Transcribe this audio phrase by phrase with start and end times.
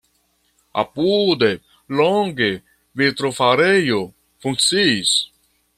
[0.83, 1.51] Apude
[1.99, 2.49] longe
[3.01, 4.01] vitrofarejo
[4.47, 5.13] funkciis.